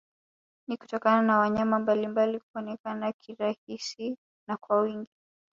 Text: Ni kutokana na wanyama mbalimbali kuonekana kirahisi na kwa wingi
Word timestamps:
Ni 0.67 0.77
kutokana 0.77 1.21
na 1.21 1.39
wanyama 1.39 1.79
mbalimbali 1.79 2.39
kuonekana 2.39 3.11
kirahisi 3.13 4.17
na 4.47 4.57
kwa 4.57 4.81
wingi 4.81 5.11